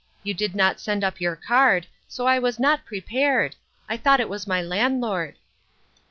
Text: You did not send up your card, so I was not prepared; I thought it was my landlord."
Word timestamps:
You 0.23 0.33
did 0.33 0.55
not 0.55 0.79
send 0.79 1.03
up 1.03 1.21
your 1.21 1.35
card, 1.35 1.85
so 2.07 2.25
I 2.25 2.39
was 2.39 2.57
not 2.59 2.85
prepared; 2.87 3.55
I 3.87 3.97
thought 3.97 4.19
it 4.19 4.29
was 4.29 4.47
my 4.47 4.59
landlord." 4.59 5.37